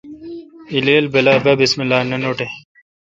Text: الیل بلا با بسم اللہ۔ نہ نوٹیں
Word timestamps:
الیل 0.75 1.05
بلا 1.13 1.33
با 1.43 1.51
بسم 1.61 1.79
اللہ۔ 1.83 1.99
نہ 2.09 2.17
نوٹیں 2.23 2.51